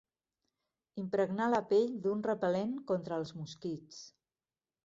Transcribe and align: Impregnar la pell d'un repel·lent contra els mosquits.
Impregnar 1.01 1.49
la 1.51 1.59
pell 1.73 1.93
d'un 2.07 2.25
repel·lent 2.31 2.75
contra 2.93 3.21
els 3.23 3.37
mosquits. 3.43 4.05